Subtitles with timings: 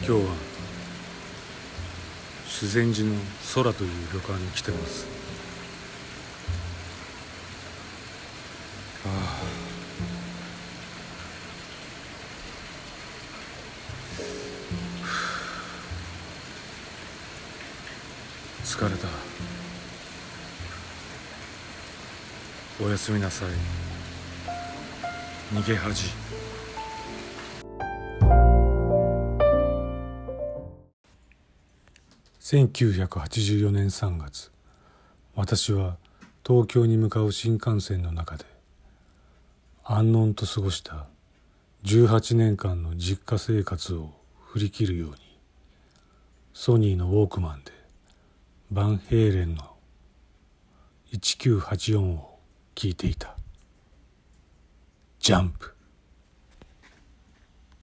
[0.00, 0.34] 今日は
[2.46, 3.14] 修善寺の
[3.54, 5.06] 空という旅館に来てます。
[9.06, 9.44] ああ。
[18.64, 19.08] 疲れた。
[22.82, 23.48] おやすみなさい。
[25.54, 26.10] 逃げ恥。
[32.44, 34.50] 1984年3月
[35.34, 35.96] 私は
[36.46, 38.44] 東京に向かう新幹線の中で
[39.82, 41.06] 安穏と過ごした
[41.84, 44.10] 18年間の実家生活を
[44.42, 45.16] 振り切るように
[46.52, 47.72] ソニーのウォークマンで
[48.70, 49.62] バンヘイレンの
[51.14, 52.38] 1984を
[52.74, 53.34] 聞いていた。
[55.18, 55.73] ジャンプ。